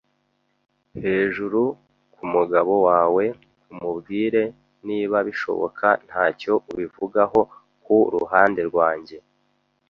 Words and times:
hejuru 1.03 1.61
kumugabo 2.13 2.73
wawe 2.87 3.25
umubwire, 3.71 4.43
niba 4.87 5.17
bishoboka, 5.27 5.87
ntacyo 6.07 6.53
ubivugaho. 6.71 7.39
Ku 7.83 7.95
ruhande 8.13 8.61
rwanjye, 8.69 9.17